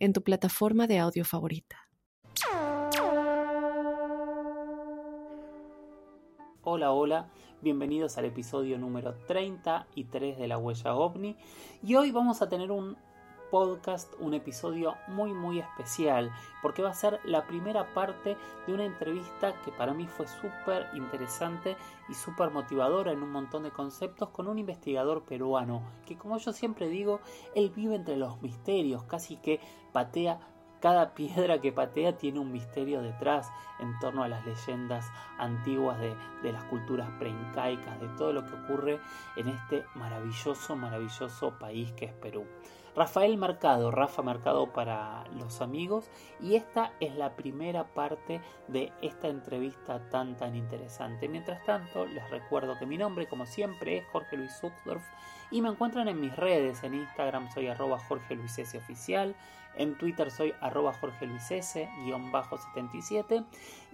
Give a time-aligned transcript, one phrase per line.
[0.00, 1.76] en tu plataforma de audio favorita.
[6.62, 7.28] Hola, hola,
[7.60, 11.36] bienvenidos al episodio número 33 de La Huella OVNI
[11.82, 12.96] y hoy vamos a tener un
[13.50, 16.32] podcast, un episodio muy muy especial,
[16.62, 18.36] porque va a ser la primera parte
[18.66, 21.76] de una entrevista que para mí fue súper interesante
[22.08, 26.52] y súper motivadora en un montón de conceptos con un investigador peruano, que como yo
[26.52, 27.20] siempre digo,
[27.54, 29.60] él vive entre los misterios, casi que
[29.92, 30.40] patea
[30.80, 35.06] cada piedra que patea tiene un misterio detrás en torno a las leyendas
[35.38, 39.00] antiguas de, de, las culturas preincaicas, de todo lo que ocurre
[39.36, 42.46] en este maravilloso, maravilloso país que es Perú.
[43.00, 49.28] Rafael Mercado, Rafa Mercado para los amigos, y esta es la primera parte de esta
[49.28, 51.26] entrevista tan tan interesante.
[51.26, 55.02] Mientras tanto, les recuerdo que mi nombre, como siempre, es Jorge Luis Zuckdorf
[55.50, 59.34] y me encuentran en mis redes, en Instagram soy arroba Jorge Luis S oficial,
[59.76, 63.44] en Twitter soy arroba Jorge Luis S, guion bajo 77,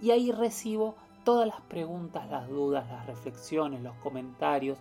[0.01, 4.77] y ahí recibo todas las preguntas, las dudas, las reflexiones, los comentarios,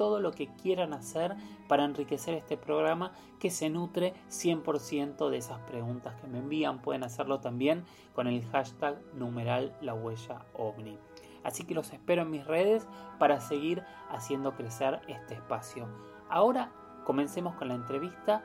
[0.00, 1.36] todo lo que quieran hacer
[1.68, 6.80] para enriquecer este programa que se nutre 100% de esas preguntas que me envían.
[6.80, 7.84] Pueden hacerlo también
[8.14, 10.98] con el hashtag numeral la huella ovni.
[11.44, 15.86] Así que los espero en mis redes para seguir haciendo crecer este espacio.
[16.30, 16.72] Ahora
[17.04, 18.42] comencemos con la entrevista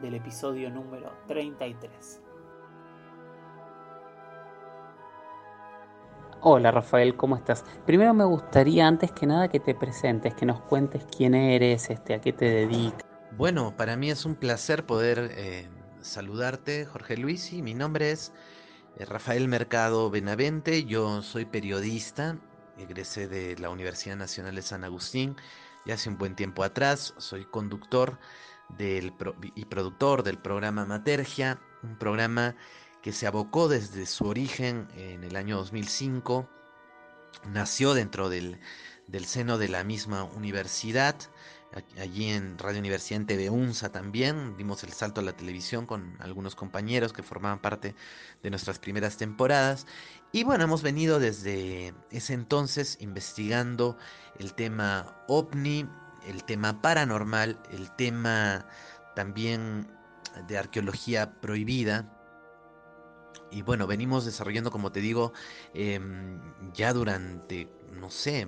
[0.00, 2.25] del episodio número 33.
[6.48, 7.64] Hola Rafael, ¿cómo estás?
[7.86, 12.14] Primero me gustaría antes que nada que te presentes, que nos cuentes quién eres, este,
[12.14, 13.02] a qué te dedicas.
[13.36, 15.68] Bueno, para mí es un placer poder eh,
[16.02, 18.32] saludarte, Jorge Luis, y mi nombre es
[18.96, 22.38] eh, Rafael Mercado Benavente, yo soy periodista,
[22.78, 25.34] egresé de la Universidad Nacional de San Agustín
[25.84, 28.20] ya hace un buen tiempo atrás, soy conductor
[28.68, 29.12] del
[29.56, 32.54] y productor del programa Matergia, un programa
[33.06, 36.50] que se abocó desde su origen en el año 2005,
[37.52, 38.58] nació dentro del,
[39.24, 41.14] seno de la misma universidad,
[42.00, 46.16] allí en Radio Universidad en TV UNSA también, dimos el salto a la televisión con
[46.18, 47.94] algunos compañeros que formaban parte
[48.42, 49.86] de nuestras primeras temporadas.
[50.32, 53.96] Y bueno, hemos venido desde ese entonces investigando
[54.40, 55.88] el tema ovni,
[56.26, 58.66] el tema paranormal, el tema
[59.14, 59.86] también
[60.48, 62.15] de arqueología prohibida,
[63.50, 65.32] y bueno, venimos desarrollando, como te digo,
[65.74, 66.40] em,
[66.74, 68.46] ya durante, no sé,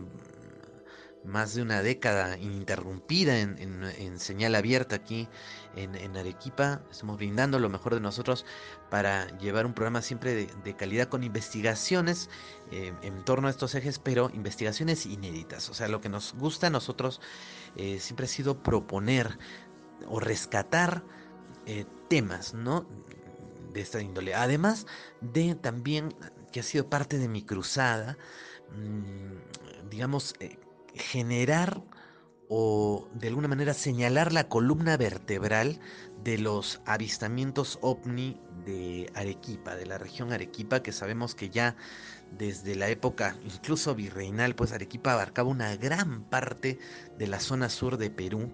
[1.25, 5.29] más de una década ininterrumpida en, señal abierta aquí
[5.77, 6.83] en, Arequipa.
[6.91, 8.45] Estamos brindando lo mejor de nosotros
[8.91, 12.31] para llevar un programa siempre de, calidad con investigaciones
[12.71, 15.69] em, en torno a estos ejes, pero investigaciones inéditas.
[15.69, 17.21] O sea, lo que nos gusta a nosotros
[17.77, 19.39] eh, siempre ha sido proponer
[20.07, 21.03] o rescatar
[21.67, 22.87] eh, temas, ¿no?
[23.79, 24.35] De esta índole.
[24.35, 24.87] Además
[25.21, 26.15] de también
[26.53, 28.19] que ha sido parte de mi cruzada,
[28.71, 30.59] mm, digamos, eh,
[30.95, 31.83] generar
[32.49, 35.81] o de alguna manera señalar la columna vertebral
[36.25, 41.77] de los avistamientos ovni de Arequipa, de la región Arequipa, que sabemos que ya
[42.37, 46.79] desde la época incluso virreinal, pues Arequipa abarcaba una gran parte
[47.17, 48.53] de la zona sur de Perú.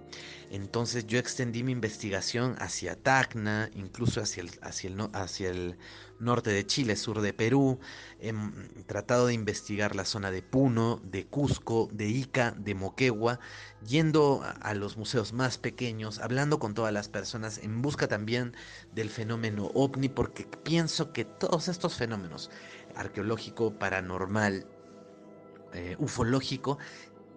[0.50, 5.78] Entonces yo extendí mi investigación hacia Tacna, incluso hacia el, hacia el, hacia el
[6.20, 7.80] norte de Chile, sur de Perú.
[8.20, 8.32] He
[8.86, 13.40] tratado de investigar la zona de Puno, de Cusco, de Ica, de Moquegua,
[13.84, 18.54] yendo a los museos más pequeños, hablando con todas las personas en busca también
[18.92, 22.50] del fenómeno ovni, porque pienso que todos estos fenómenos,
[22.94, 24.66] arqueológico, paranormal,
[25.72, 26.78] eh, ufológico,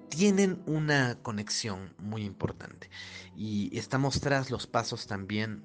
[0.09, 2.89] tienen una conexión muy importante.
[3.35, 5.63] Y estamos tras los pasos también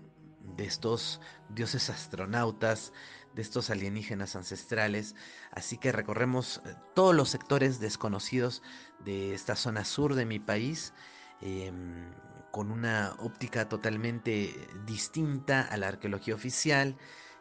[0.57, 2.93] de estos dioses astronautas,
[3.35, 5.15] de estos alienígenas ancestrales.
[5.51, 8.63] Así que recorremos eh, todos los sectores desconocidos
[9.05, 10.93] de esta zona sur de mi país.
[11.41, 12.11] Em,
[12.53, 14.55] con una óptica totalmente
[14.87, 16.97] distinta a la arqueología oficial,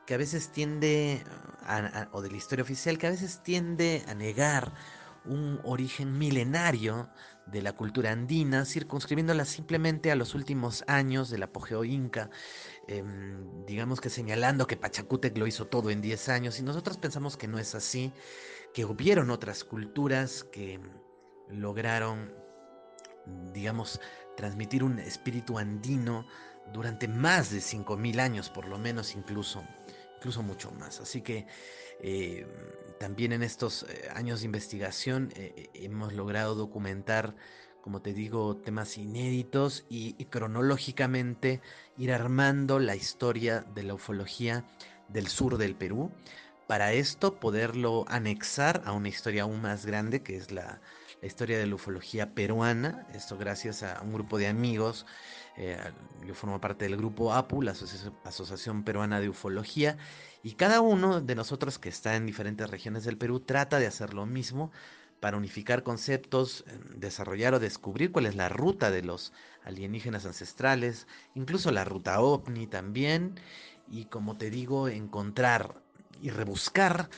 [0.08, 1.24] que a veces tiende,
[2.12, 4.74] o de la historia oficial, que a veces tiende a negar
[5.26, 7.10] un origen milenario
[7.46, 12.30] de la cultura andina, circunscribiéndola simplemente a los últimos años del apogeo inca.
[12.88, 17.38] em, digamos que señalando que Pachacútec lo hizo todo en 10 años y nosotros pensamos
[17.38, 18.12] que no es así,
[18.74, 20.80] que hubieron otras culturas que
[21.50, 22.34] lograron,
[23.54, 24.00] digamos,
[24.36, 26.26] transmitir un espíritu andino
[26.74, 29.64] durante más de 5.000 años, por lo menos incluso,
[30.18, 31.00] incluso mucho más.
[31.00, 31.48] Así que
[32.00, 32.46] eh,
[33.00, 37.36] también en estos eh, años de investigación eh, hemos logrado documentar,
[37.82, 41.62] como te digo, temas inéditos y, y cronológicamente
[41.98, 44.66] ir armando la historia de la ufología
[45.10, 46.12] del sur del Perú.
[46.68, 50.80] Para esto poderlo anexar a una historia aún más grande que es la,
[51.22, 55.06] la historia de la ufología peruana, esto gracias a un grupo de amigos,
[55.56, 55.78] eh,
[56.26, 57.74] yo formo parte del grupo APU, la
[58.24, 59.98] Asociación Peruana de Ufología,
[60.42, 64.16] y cada uno de nosotros que está en diferentes regiones del Perú trata de hacer
[64.16, 64.72] lo mismo
[65.20, 69.32] para unificar conceptos, em, desarrollar o descubrir cuál es la ruta de los
[69.64, 73.40] alienígenas ancestrales, incluso la ruta ovni también,
[73.88, 75.84] y como te digo, encontrar
[76.20, 77.10] y rebuscar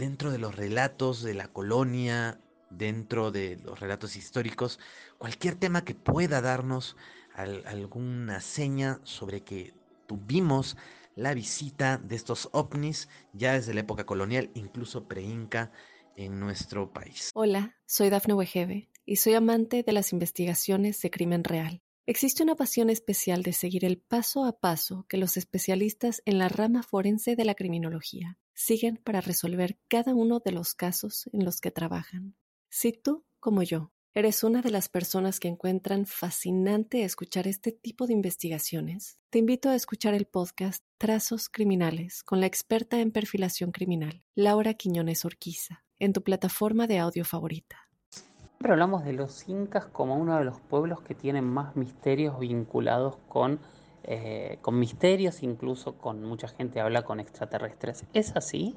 [0.00, 4.80] dentro de los relatos de la colonia, dentro de los relatos históricos,
[5.18, 6.96] cualquier tema que pueda darnos
[7.34, 9.74] alguna seña sobre que
[10.06, 10.78] tuvimos
[11.16, 15.70] la visita de estos ovnis ya desde la época colonial, incluso pre-inca
[16.16, 17.30] en nuestro país.
[17.34, 21.82] Hola, soy Dafne Wegebe y soy amante de las investigaciones de crimen real.
[22.06, 26.48] Existe una pasión especial de seguir el paso a paso que los especialistas en la
[26.48, 31.60] rama forense de la criminología siguen para resolver cada uno de los casos en los
[31.60, 32.34] que trabajan.
[32.68, 38.06] Si tú, como yo, eres una de las personas que encuentran fascinante escuchar este tipo
[38.06, 43.70] de investigaciones, te invito a escuchar el podcast Trazos Criminales con la experta en perfilación
[43.70, 47.88] criminal, Laura Quiñones Orquiza, en tu plataforma de audio favorita.
[48.10, 53.16] Siempre hablamos de los incas como uno de los pueblos que tienen más misterios vinculados
[53.28, 53.58] con
[54.04, 58.04] eh, con misterios, incluso con mucha gente habla con extraterrestres.
[58.12, 58.76] ¿Es así?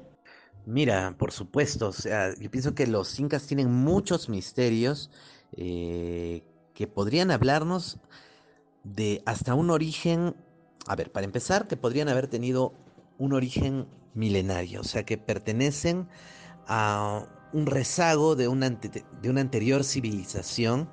[0.66, 5.10] Mira, por supuesto, o sea, yo pienso que los incas tienen muchos misterios
[5.56, 6.42] eh,
[6.74, 7.98] que podrían hablarnos
[8.82, 10.34] de hasta un origen,
[10.86, 12.72] a ver, para empezar, que podrían haber tenido
[13.18, 16.08] un origen milenario, o sea, que pertenecen
[16.66, 20.88] a un rezago de una, de una anterior civilización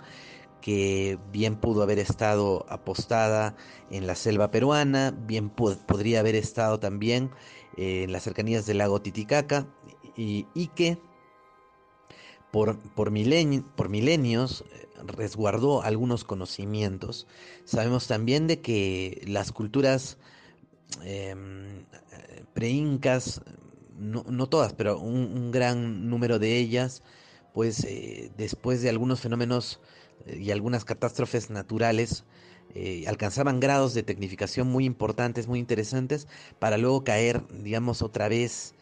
[0.61, 3.55] que bien pudo haber estado apostada
[3.89, 7.31] en la selva peruana, bien podría haber estado también
[7.77, 9.67] eh, en las cercanías del lago Titicaca
[10.15, 10.97] y, que
[12.51, 13.11] por, por,
[13.75, 17.27] por milenios eh, resguardó algunos conocimientos.
[17.65, 20.17] Sabemos también de que las culturas
[21.03, 21.85] em,
[22.53, 23.41] pre-incas,
[23.97, 27.03] no, todas, pero un, gran número de ellas,
[27.53, 29.79] pues eh, después de algunos fenómenos
[30.27, 32.23] y algunas catástrofes naturales
[32.73, 36.27] eh, alcanzaban grados de tecnificación muy importantes, muy interesantes,
[36.59, 38.75] para luego caer, digamos, otra vez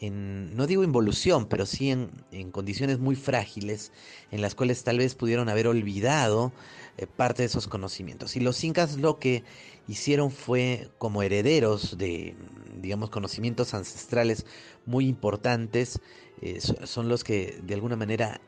[0.00, 2.10] en, no digo involución, pero sí en,
[2.50, 3.92] condiciones muy frágiles,
[4.30, 6.52] en las cuales tal vez pudieron haber olvidado
[6.98, 8.36] eh, parte de esos conocimientos.
[8.36, 9.44] Y los incas lo que
[9.86, 12.34] hicieron fue, como herederos de,
[12.80, 14.44] digamos, conocimientos ancestrales
[14.86, 16.00] muy importantes,
[16.42, 18.40] eh, son los que de alguna manera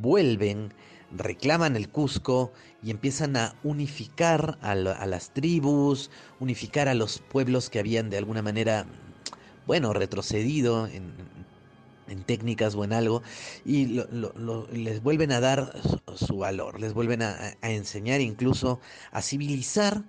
[0.00, 0.72] vuelven
[1.12, 2.52] reclaman el Cusco
[2.82, 6.10] y empiezan a unificar a, las tribus,
[6.40, 8.86] unificar a los pueblos que habían de alguna manera,
[9.66, 11.34] bueno, retrocedido en,
[12.26, 13.22] técnicas o en algo,
[13.64, 14.00] y
[14.72, 15.72] les vuelven a dar
[16.14, 20.04] su, valor, les vuelven a, enseñar incluso a civilizar.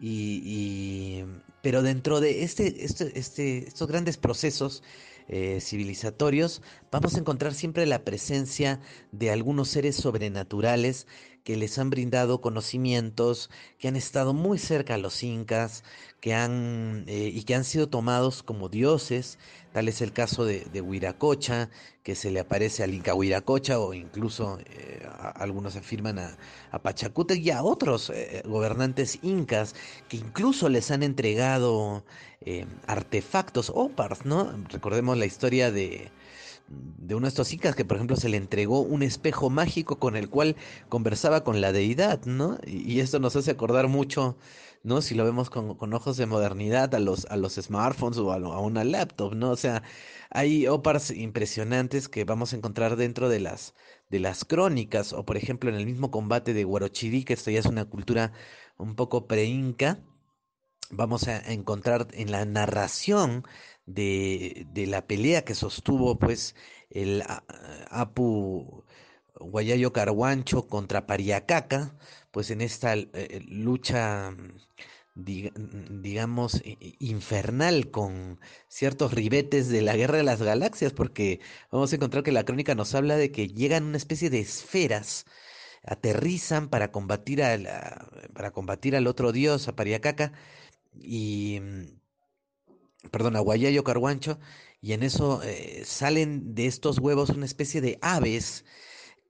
[0.00, 1.24] Y,
[1.62, 4.82] pero dentro de este, este, este, estos grandes procesos
[5.28, 8.80] eh, civilizatorios, vamos a encontrar siempre la presencia
[9.12, 11.06] de algunos seres sobrenaturales
[11.48, 15.82] que les han brindado conocimientos, que han estado muy cerca a los incas,
[16.20, 19.38] que han eh, y que han sido tomados como dioses.
[19.72, 21.70] Tal es el caso de, Huiracocha,
[22.02, 26.36] que se le aparece al Inca Huiracocha, o incluso eh, algunos afirman a,
[26.70, 29.74] a, y a otros eh, gobernantes incas,
[30.10, 32.04] que incluso les han entregado
[32.86, 34.52] artefactos, opars, ¿no?
[34.68, 36.10] Recordemos la historia de,
[36.68, 40.16] de uno de estos incas que por ejemplo se le entregó un espejo mágico con
[40.16, 40.56] el cual
[40.88, 42.58] conversaba con la deidad, ¿no?
[42.66, 44.36] Y, esto nos hace acordar mucho,
[44.82, 45.00] ¿no?
[45.00, 48.84] Si lo vemos con, ojos de modernidad a los, a los smartphones o a, una
[48.84, 49.50] laptop, ¿no?
[49.50, 49.82] O sea,
[50.30, 53.74] hay opars impresionantes que vamos a encontrar dentro de las,
[54.10, 57.60] de las crónicas, o por ejemplo en el mismo combate de Huarochirí, que esto ya
[57.60, 58.32] es una cultura
[58.76, 60.00] un poco pre-inca,
[60.90, 63.44] vamos a encontrar en la narración
[63.86, 66.54] de, de la pelea que sostuvo pues
[66.90, 67.22] el
[67.90, 68.84] Apu
[69.34, 71.96] Guayayo Carhuancho contra Pariacaca,
[72.30, 74.34] pues en esta eh, lucha
[75.18, 76.62] digamos,
[77.00, 81.40] infernal con ciertos ribetes de la Guerra de las Galaxias, porque
[81.72, 85.26] vamos a encontrar que la crónica nos habla de que llegan una especie de esferas,
[85.82, 87.58] aterrizan para combatir, a
[88.32, 90.32] para combatir al otro dios, a Pariacaca,
[90.94, 94.38] y, mm, perdón, a Guayayo Carguancho,
[94.80, 98.64] y en eso eh, salen de estos huevos una especie de aves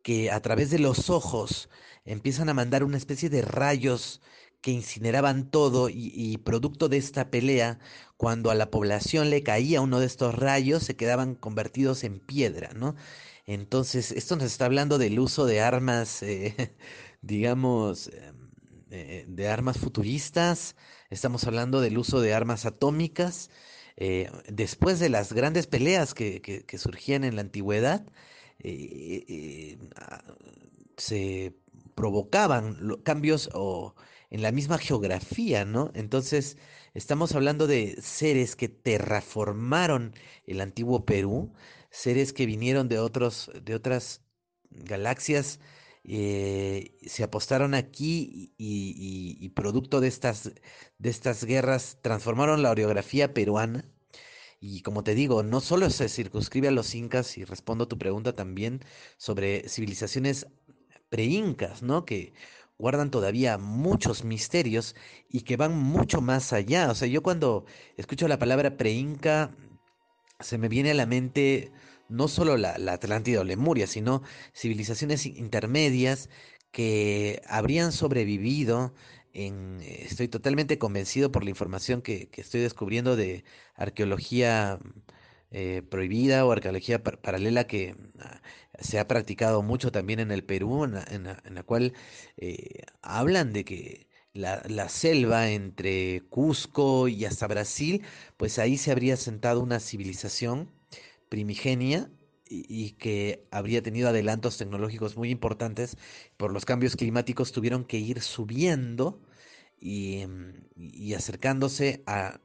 [0.02, 1.68] que a través de los ojos
[2.04, 4.20] empiezan a mandar una especie de rayos
[4.60, 7.78] que incineraban todo y, producto de esta pelea,
[8.16, 12.70] cuando a la población le caía uno de estos rayos, se quedaban convertidos en piedra,
[12.74, 12.96] ¿no?
[13.46, 16.76] Entonces, esto nos está hablando del uso de armas, eh,
[17.22, 18.50] digamos, em,
[18.90, 20.76] eh, de armas futuristas,
[21.10, 23.50] estamos hablando del uso de armas atómicas,
[23.96, 28.06] eh, después de las grandes peleas que, que, surgían en la antigüedad,
[29.96, 30.22] ah,
[30.96, 31.54] se
[31.94, 33.94] provocaban cambios o
[34.30, 35.90] en la misma geografía, ¿no?
[35.94, 36.58] Entonces,
[36.94, 40.14] estamos hablando de seres que terraformaron
[40.46, 41.52] el antiguo Perú,
[41.90, 44.22] seres que vinieron de otros, de otras
[44.70, 45.60] galaxias,
[46.10, 50.52] eh, se apostaron aquí y, producto de estas,
[50.98, 53.84] de estas guerras transformaron la orografía peruana.
[54.60, 58.34] Y como te digo, no solo se circunscribe a los incas, y respondo tu pregunta
[58.34, 58.80] también
[59.18, 60.46] sobre civilizaciones
[61.10, 62.04] pre-incas, ¿no?
[62.04, 62.32] Que
[62.78, 64.96] guardan todavía muchos misterios
[65.28, 66.90] y que van mucho más allá.
[66.90, 69.54] O sea, yo cuando escucho la palabra pre-inca,
[70.40, 71.72] se me viene a la mente
[72.08, 74.22] no solo la, Atlántida o Lemuria, sino
[74.54, 76.28] civilizaciones intermedias
[76.72, 78.94] que habrían sobrevivido
[79.32, 84.78] en, estoy totalmente convencido por la información que, que estoy descubriendo de arqueología
[85.50, 88.42] eh, prohibida o arqueología paralela que ah,
[88.80, 91.94] se ha practicado mucho también en el Perú, en la, cual
[92.36, 98.02] eh, hablan de que la, la, selva entre Cusco y hasta Brasil,
[98.36, 100.70] pues ahí se habría sentado una civilización
[101.28, 102.10] primigenia
[102.50, 105.96] y, que habría tenido adelantos tecnológicos muy importantes.
[106.36, 109.20] Por los cambios climáticos tuvieron que ir subiendo
[109.80, 110.24] y,
[110.76, 112.40] y acercándose a,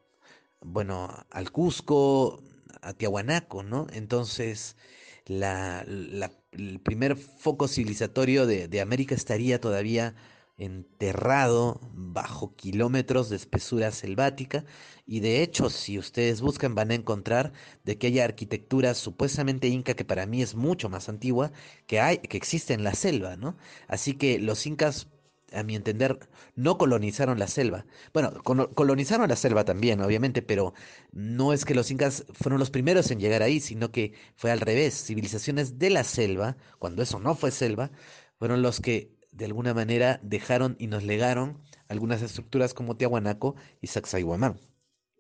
[0.62, 2.44] bueno, al Cusco,
[2.82, 3.88] a Tiahuanaco, ¿no?
[3.94, 4.76] Entonces,
[5.26, 5.86] la,
[6.52, 10.16] el primer foco civilizatorio de, de, América estaría todavía
[10.58, 14.66] enterrado bajo kilómetros de espesura selvática
[15.06, 19.96] y de hecho si ustedes buscan van a encontrar de que haya arquitectura supuestamente inca
[19.96, 21.52] que para mí es mucho más antigua
[21.88, 23.58] que hay que existe en la selva, ¿no?
[23.88, 25.08] Así que los incas
[25.54, 26.20] a mi entender,
[26.56, 27.86] no colonizaron la selva.
[28.14, 30.74] Bueno, colonizaron la selva también, obviamente, pero
[31.12, 34.62] no es que los incas fueron los primeros en llegar ahí, sino que fue al
[34.62, 35.06] revés.
[35.06, 37.92] Civilizaciones de la selva, cuando eso no fue selva,
[38.40, 43.88] fueron los que de alguna manera dejaron y nos legaron algunas estructuras como Tiahuanaco y
[43.88, 44.60] Sacsayhuamán.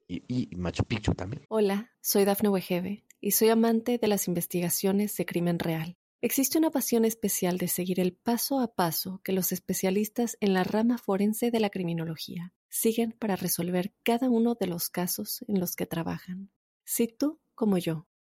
[0.07, 1.43] Y, Machu Picchu también.
[1.49, 5.97] Hola, soy Dafne Wegebe y soy amante de las investigaciones de crimen real.
[6.21, 10.63] Existe una pasión especial de seguir el paso a paso que los especialistas en la
[10.63, 15.75] rama forense de la criminología siguen para resolver cada uno de los casos en los
[15.75, 16.51] que trabajan.
[16.85, 18.07] Si tú, como yo,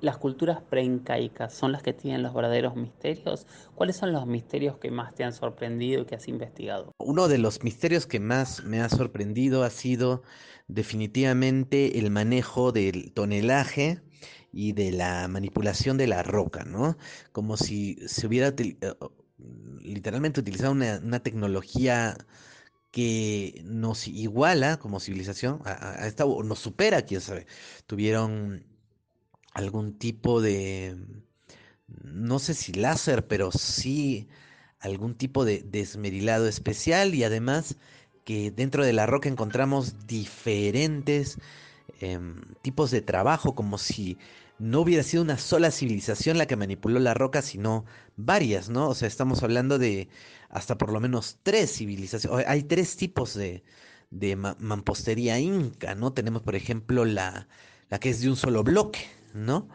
[0.00, 3.46] las culturas preincaicas son las que tienen los verdaderos misterios?
[3.74, 6.92] ¿Cuáles son los misterios que más te han sorprendido y que has investigado?
[6.98, 10.22] Uno de los misterios que más me ha sorprendido ha sido
[10.68, 14.00] definitivamente el manejo del tonelaje
[14.52, 16.96] y de la manipulación de la roca, ¿no?
[17.32, 18.94] Como si se hubiera eh,
[19.80, 22.16] literalmente utilizado una, tecnología
[22.90, 26.10] que nos iguala como civilización, a,
[26.44, 27.46] nos supera, quién sabe.
[27.86, 28.64] Tuvieron
[29.56, 30.96] algún tipo de,
[31.88, 34.28] no sé si láser, pero sí
[34.80, 37.76] algún tipo de desmerilado especial y además
[38.24, 41.38] que dentro de la roca encontramos diferentes
[42.00, 44.18] em, tipos de trabajo, como si
[44.58, 47.86] no hubiera sido una sola civilización la que manipuló la roca, sino
[48.16, 48.90] varias, ¿no?
[48.90, 50.08] O sea, estamos hablando de
[50.50, 52.46] hasta por lo menos tres civilizaciones.
[52.46, 53.64] Hay tres tipos de,
[54.10, 56.12] de mampostería inca, ¿no?
[56.12, 57.48] Tenemos, por ejemplo, la,
[57.88, 59.00] la que es de un solo bloque,
[59.36, 59.68] ¿no?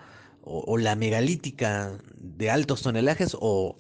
[0.44, 3.76] O, la megalítica de altos tonelajes o,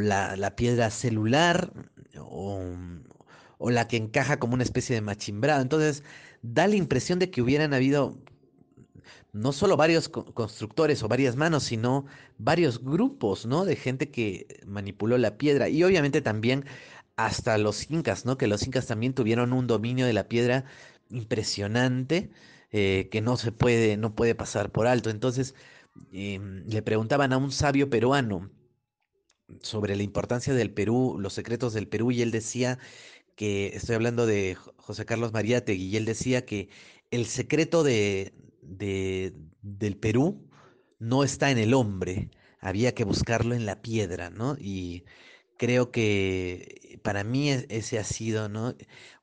[0.00, 1.72] la, piedra celular
[2.18, 5.62] o, la que encaja como una especie de machimbrado.
[5.62, 6.02] Entonces,
[6.42, 8.18] da la impresión de que hubieran habido
[9.32, 12.06] no solo varios constructores o varias manos, sino
[12.38, 13.64] varios grupos, ¿no?
[13.64, 15.68] De gente que manipuló la piedra.
[15.68, 16.64] Y obviamente también
[17.16, 18.38] hasta los incas, ¿no?
[18.38, 20.64] Que los incas también tuvieron un dominio de la piedra
[21.10, 22.30] impresionante
[22.76, 25.08] eh, que no se puede, no puede pasar por alto.
[25.08, 25.54] Entonces,
[26.12, 28.50] em, le preguntaban a un sabio peruano
[29.62, 32.80] sobre la importancia del Perú, los secretos del Perú, y él decía
[33.36, 36.68] que, estoy hablando de José Carlos Mariátegui, y él decía que
[37.12, 40.50] el secreto de, del Perú
[40.98, 44.56] no está en el hombre, había que buscarlo en la piedra, ¿no?
[44.58, 45.04] Y
[45.56, 48.74] creo que para mí ese ha sido, ¿no?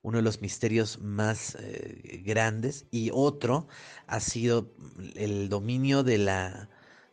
[0.03, 2.85] Uno de los misterios más eh, grandes.
[2.91, 3.67] Y otro
[4.07, 4.71] ha sido
[5.15, 6.69] el dominio de la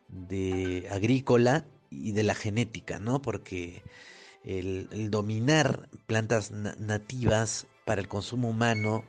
[0.08, 3.22] de agrícola y de la genética, ¿no?
[3.22, 3.82] Porque
[4.44, 9.04] el, dominar plantas nativas para el consumo humano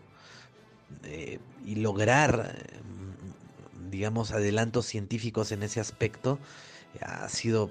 [1.04, 6.40] eh, y lograr, mm, digamos, adelantos científicos en ese aspecto
[7.02, 7.68] ha sido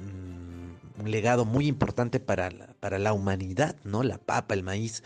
[0.00, 0.41] mm,
[0.98, 4.02] un legado muy importante para la, para la humanidad, ¿no?
[4.02, 5.02] La papa, el maíz.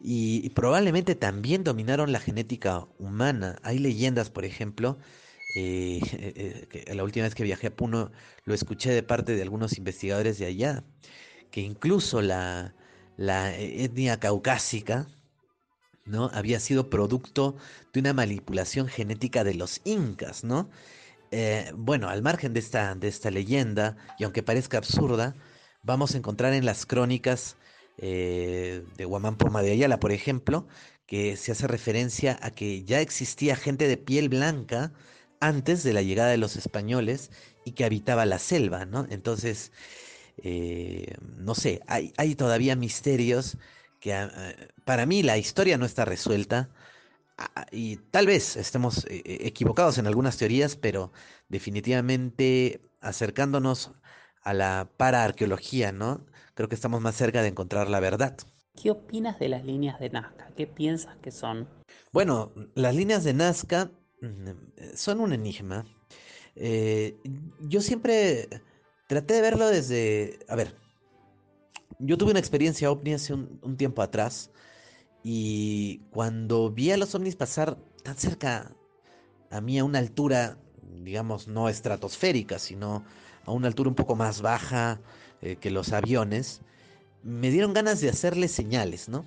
[0.00, 3.58] Y, probablemente también dominaron la genética humana.
[3.62, 4.98] Hay leyendas, por ejemplo,
[5.56, 6.00] eh,
[6.72, 8.12] eh, la última vez que viajé a Puno
[8.44, 10.84] lo escuché de parte de algunos investigadores de allá,
[11.50, 12.74] que incluso la,
[13.16, 15.08] la etnia caucásica,
[16.04, 16.30] ¿no?
[16.32, 17.56] Había sido producto
[17.92, 20.70] de una manipulación genética de los incas, ¿no?
[21.30, 25.34] Eh, bueno, al margen de esta, de esta leyenda, y aunque parezca absurda,
[25.82, 27.56] vamos a encontrar en las crónicas
[27.98, 30.66] eh, de Guamán Poma de Ayala, por ejemplo,
[31.06, 34.92] que se hace referencia a que ya existía gente de piel blanca
[35.40, 37.30] antes de la llegada de los españoles
[37.64, 39.06] y que habitaba la selva, ¿no?
[39.10, 39.72] Entonces,
[40.42, 43.56] eh, no sé, hay, todavía misterios
[44.00, 44.30] que ah,
[44.84, 46.70] para mí la historia no está resuelta.
[47.70, 51.12] Y tal vez estemos eh, eh, equivocados en algunas teorías, pero
[51.48, 53.92] definitivamente acercándonos
[54.42, 56.24] a la paraarqueología, ¿no?
[56.54, 58.36] Creo que estamos más cerca de encontrar la verdad.
[58.80, 60.50] ¿Qué opinas de las líneas de Nazca?
[60.56, 61.68] ¿Qué piensas que son?
[62.12, 63.90] Bueno, las líneas de Nazca
[64.22, 65.84] mm, son un enigma.
[66.54, 67.18] Eh,
[67.60, 68.48] yo siempre
[69.08, 70.38] traté de verlo desde...
[70.48, 70.74] A ver,
[71.98, 74.50] yo tuve una experiencia ovni hace un tiempo atrás
[75.28, 78.70] y cuando vi a los ovnis pasar tan cerca
[79.50, 80.56] a mí a una altura,
[81.02, 83.04] digamos, no estratosférica, sino
[83.44, 85.00] a una altura un poco más baja
[85.42, 86.60] eh, que los aviones,
[87.24, 89.26] me dieron ganas de hacerle señales, ¿no?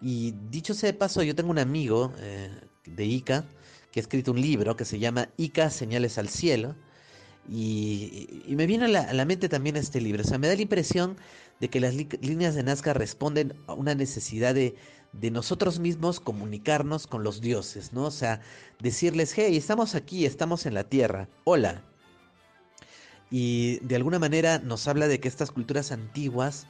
[0.00, 2.50] Y dicho sea de paso, yo tengo un amigo eh,
[2.86, 3.44] de Ica
[3.90, 6.76] que ha escrito un libro que se llama Ica, Señales al Cielo.
[7.50, 10.22] Y, me viene a la, a la, mente también este libro.
[10.22, 11.16] O sea, me da la impresión
[11.60, 14.76] de que las líneas de Nazca responden a una necesidad de,
[15.20, 18.04] de nosotros mismos comunicarnos con los dioses, ¿no?
[18.04, 18.40] O sea,
[18.80, 21.82] decirles, hey, estamos aquí, estamos en la tierra, hola.
[23.30, 26.66] Y de alguna manera nos habla de que estas culturas antiguas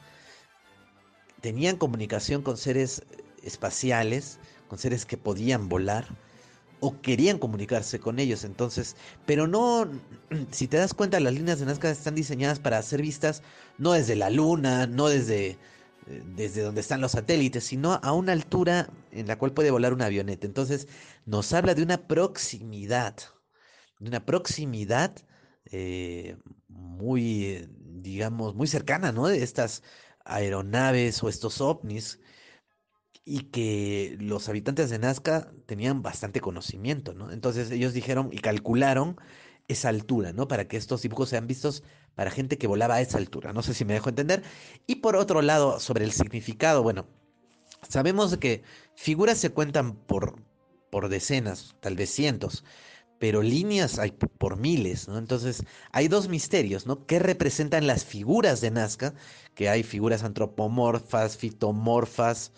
[1.41, 3.03] tenían comunicación con seres
[3.43, 6.07] espaciales, con seres que podían volar
[6.79, 8.43] o querían comunicarse con ellos.
[8.43, 9.87] Entonces, pero no,
[10.51, 13.43] si te das cuenta, las líneas de Nazca están diseñadas para ser vistas
[13.77, 15.57] no desde la luna, no desde
[16.05, 20.05] desde donde están los satélites, sino a una altura en la cual puede volar una
[20.05, 20.45] avioneta.
[20.45, 20.87] Entonces
[21.25, 23.15] nos habla de una proximidad,
[23.99, 25.15] de una proximidad
[25.71, 26.37] eh,
[26.67, 29.27] muy, digamos, muy cercana, ¿no?
[29.27, 29.83] De estas
[30.25, 32.19] aeronaves o estos ovnis
[33.23, 37.31] y que los habitantes de Nazca tenían bastante conocimiento, ¿no?
[37.31, 39.17] Entonces ellos dijeron y calcularon
[39.67, 40.47] esa altura, ¿no?
[40.47, 41.83] Para que estos dibujos sean vistos
[42.15, 43.53] para gente que volaba a esa altura.
[43.53, 44.43] No sé si me dejo entender.
[44.87, 47.07] Y por otro lado, sobre el significado, bueno,
[47.87, 48.63] sabemos que
[48.95, 50.41] figuras se cuentan por,
[50.89, 52.63] por decenas, tal vez cientos,
[53.19, 55.17] pero líneas hay por miles, ¿no?
[55.17, 57.05] Entonces, hay dos misterios, ¿no?
[57.05, 59.13] ¿Qué representan las figuras de Nazca?
[59.55, 62.51] Que hay figuras antropomorfas, fitomorfas,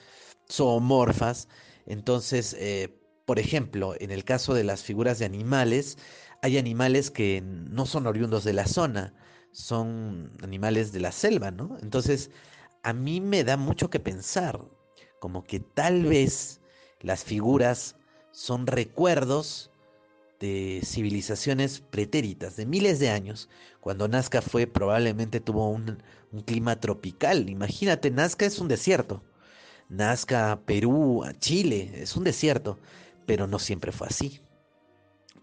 [0.51, 1.47] zoomorfas.
[1.85, 5.97] Entonces, eh, por ejemplo, en el caso de las figuras de animales,
[6.41, 9.13] hay animales que no son oriundos de la zona,
[9.57, 11.77] son animales de la selva, ¿no?
[11.81, 12.29] Entonces,
[12.83, 14.61] a mí me da mucho que pensar,
[15.19, 16.61] como que tal vez
[17.01, 17.95] las figuras
[18.31, 19.71] son recuerdos
[20.39, 23.49] de civilizaciones pretéritas, de miles de años.
[23.79, 27.49] Cuando Nazca fue, probablemente tuvo un, un clima tropical.
[27.49, 29.23] Imagínate, Nazca es un desierto.
[29.89, 32.77] Nazca, Perú, Chile, es un desierto,
[33.25, 34.39] pero no siempre fue así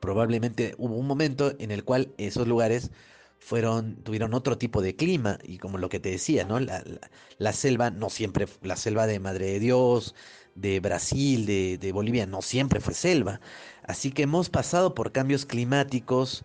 [0.00, 2.90] probablemente hubo un momento en el cual esos lugares
[3.44, 6.60] fueron, tuvieron otro tipo de clima y como lo que te decía, ¿no?
[6.60, 6.82] La,
[7.36, 10.14] la, selva no siempre, la selva de Madre de Dios,
[10.54, 13.40] de Brasil, de, de, Bolivia, no siempre fue selva.
[13.82, 16.42] Así que hemos pasado por cambios climáticos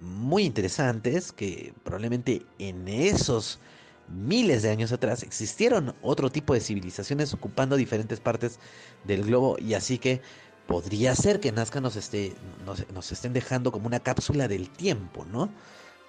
[0.00, 3.60] muy interesantes que probablemente en esos
[4.08, 8.58] miles de años atrás existieron otro tipo de civilizaciones ocupando diferentes partes
[9.04, 10.20] del globo y así que
[10.66, 12.34] podría ser que Nazca nos, esté,
[12.64, 15.50] nos, estén dejando como una cápsula del tiempo, ¿no?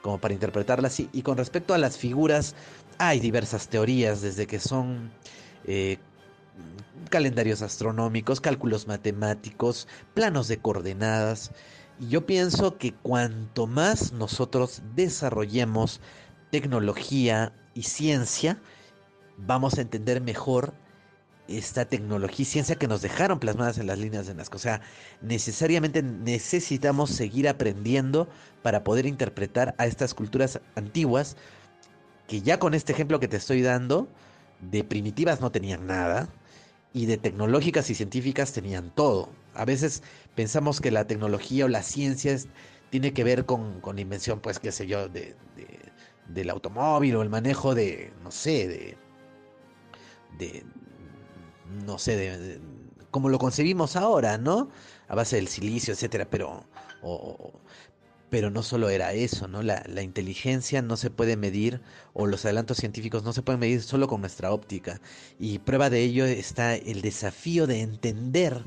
[0.01, 1.09] Como para interpretarla así.
[1.13, 2.55] Y con respecto a las figuras,
[2.97, 5.11] hay diversas teorías, desde que son
[5.65, 5.97] eh,
[7.09, 11.51] calendarios astronómicos, cálculos matemáticos, planos de coordenadas.
[11.99, 16.01] Y yo pienso que cuanto más nosotros desarrollemos
[16.51, 18.59] tecnología y ciencia,
[19.37, 20.73] vamos a entender mejor
[21.57, 24.55] esta tecnología y ciencia que nos dejaron plasmadas en las líneas de Nazca.
[24.55, 24.81] O sea,
[25.21, 28.27] necesariamente necesitamos seguir aprendiendo
[28.61, 31.37] para poder interpretar a estas culturas antiguas
[32.27, 34.07] que ya con este ejemplo que te estoy dando,
[34.61, 36.29] de primitivas no tenían nada
[36.93, 39.29] y de tecnológicas y científicas tenían todo.
[39.53, 40.03] A veces
[40.35, 42.37] pensamos que la tecnología o la ciencia
[42.89, 45.35] tiene que ver con, con la invención, pues, qué sé yo, de
[46.33, 48.97] del automóvil o el manejo de, no sé, de,
[50.37, 50.63] de
[51.85, 52.59] no sé, de,
[53.11, 54.69] como lo concebimos ahora, ¿no?
[55.07, 56.63] A base del silicio, etcétera, pero,
[58.29, 59.61] pero no solo era eso, ¿no?
[59.63, 61.81] La, la, inteligencia no se puede medir,
[62.13, 65.01] o los adelantos científicos no se pueden medir solo con nuestra óptica.
[65.39, 68.61] Y prueba de ello está el desafío de entender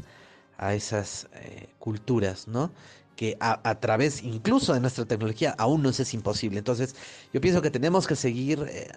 [0.59, 2.71] a esas eh, culturas, ¿no?
[3.17, 6.59] que a, través incluso de nuestra tecnología aún nos es imposible.
[6.59, 6.97] Entonces,
[7.33, 8.89] yo pienso que tenemos que seguir eh,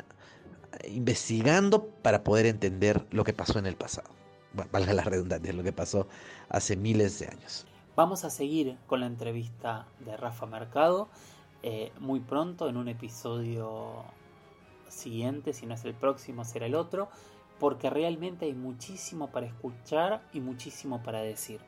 [0.88, 4.10] investigando para poder entender lo que pasó en el pasado.
[4.72, 6.08] valga la redundancia, lo que pasó
[6.50, 7.66] hace miles de años.
[7.96, 11.10] Vamos a seguir con la entrevista de Rafa Mercado
[11.64, 14.04] eh, muy pronto en un episodio
[14.88, 17.10] siguiente, si no es el próximo será el otro,
[17.60, 21.60] porque realmente hay muchísimo para escuchar y muchísimo para decir.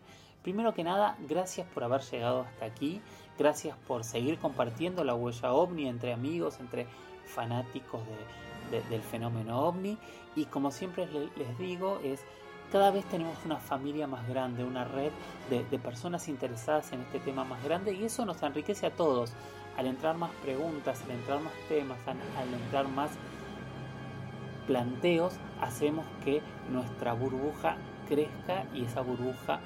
[0.44, 3.02] Primero que nada, gracias por haber llegado hasta aquí,
[3.38, 6.88] gracias por seguir compartiendo la huella ovni entre amigos, entre
[7.26, 8.02] fanáticos
[8.70, 9.98] del fenómeno ovni
[10.36, 12.26] y como siempre les digo es
[12.72, 15.12] cada vez tenemos una familia más grande, una red
[15.50, 19.34] de, personas interesadas en este tema más grande y eso nos enriquece a todos.
[19.76, 23.12] Al entrar más preguntas, al entrar más temas, al entrar más
[24.68, 27.78] planteos, hacemos que nuestra burbuja
[28.08, 29.62] crezca y esa burbuja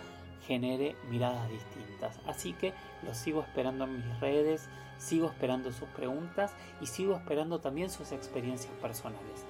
[0.47, 2.19] genere miradas distintas.
[2.25, 2.73] Así que
[3.05, 8.11] los sigo esperando en mis redes, sigo esperando sus preguntas y sigo esperando también sus
[8.11, 9.45] experiencias personales.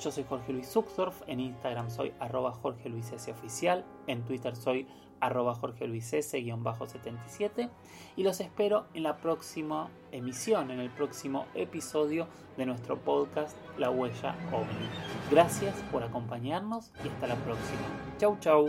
[0.00, 4.54] Yo soy Jorge Luis Zuxdorf, en Instagram soy arroba Jorge Luis S oficial, en Twitter
[4.54, 4.86] soy
[5.20, 7.70] arroba Jorge Luis S-77
[8.16, 13.90] y los espero en la próxima emisión, en el próximo episodio de nuestro podcast La
[13.90, 14.88] Huella OVNI.
[15.30, 17.80] Gracias por acompañarnos y hasta la próxima.
[18.18, 18.68] Chau chau.